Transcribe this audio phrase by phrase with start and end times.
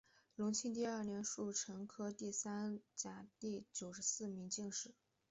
[0.35, 4.95] 隆庆二年戊辰科第三甲第九十四名进士。